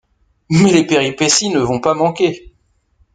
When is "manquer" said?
1.93-2.51